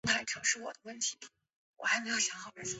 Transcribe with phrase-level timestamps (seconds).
[0.03, 2.63] 基南有一个双胞胎姊妹。